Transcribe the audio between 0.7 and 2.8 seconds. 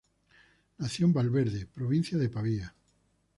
Nació en Valverde, provincia de Pavía.